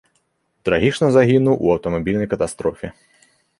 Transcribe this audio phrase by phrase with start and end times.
[0.69, 2.93] Трагічна загінуў у аўтамабільнай катастрофе.